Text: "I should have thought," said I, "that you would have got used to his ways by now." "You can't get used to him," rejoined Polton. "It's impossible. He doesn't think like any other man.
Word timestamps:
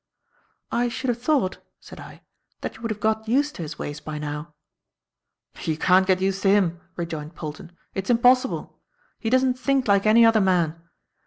"I 0.71 0.89
should 0.89 1.09
have 1.09 1.21
thought," 1.21 1.59
said 1.79 1.99
I, 1.99 2.23
"that 2.61 2.73
you 2.75 2.81
would 2.81 2.89
have 2.89 2.99
got 2.99 3.27
used 3.27 3.53
to 3.57 3.61
his 3.61 3.77
ways 3.77 3.99
by 3.99 4.17
now." 4.17 4.55
"You 5.61 5.77
can't 5.77 6.07
get 6.07 6.19
used 6.21 6.41
to 6.41 6.47
him," 6.49 6.81
rejoined 6.95 7.35
Polton. 7.35 7.73
"It's 7.93 8.09
impossible. 8.09 8.79
He 9.19 9.29
doesn't 9.29 9.59
think 9.59 9.87
like 9.87 10.07
any 10.07 10.25
other 10.25 10.41
man. 10.41 10.81